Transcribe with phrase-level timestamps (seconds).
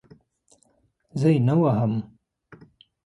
[1.19, 1.93] زه یې نه وهم.